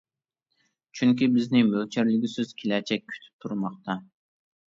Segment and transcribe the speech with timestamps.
[0.99, 3.99] چۈنكى بىزنى مۆلچەرلىگۈسىز كېلەچەك كۈتۈپ تۇرماقتا.